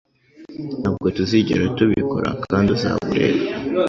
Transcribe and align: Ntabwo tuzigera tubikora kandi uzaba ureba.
Ntabwo 0.81 1.07
tuzigera 1.17 1.63
tubikora 1.77 2.29
kandi 2.45 2.67
uzaba 2.75 2.99
ureba. 3.11 3.41